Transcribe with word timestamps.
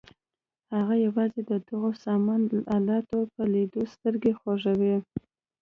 هغه 0.75 0.95
یوازې 1.05 1.41
د 1.51 1.51
دغو 1.67 1.91
سامان 2.03 2.41
الاتو 2.75 3.19
په 3.33 3.41
لیدلو 3.53 3.83
سترګې 3.93 4.31
خوږوي. 4.39 4.95